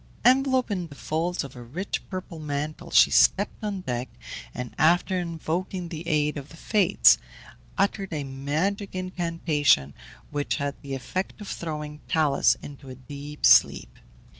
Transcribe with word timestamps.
Enveloped 0.25 0.71
in 0.71 0.87
the 0.87 0.95
folds 0.95 1.43
of 1.43 1.55
a 1.55 1.61
rich 1.61 2.01
purple 2.09 2.39
mantle, 2.39 2.89
she 2.89 3.11
stepped 3.11 3.63
on 3.63 3.81
deck, 3.81 4.09
and 4.51 4.73
after 4.79 5.19
invoking 5.19 5.89
the 5.89 6.07
aid 6.07 6.37
of 6.37 6.49
the 6.49 6.57
Fates, 6.57 7.19
uttered 7.77 8.11
a 8.11 8.23
magic 8.23 8.95
incantation, 8.95 9.93
which 10.31 10.55
had 10.55 10.73
the 10.81 10.95
effect 10.95 11.39
of 11.39 11.47
throwing 11.47 11.99
Talus 12.07 12.57
into 12.63 12.89
a 12.89 12.95
deep 12.95 13.45
sleep. 13.45 13.99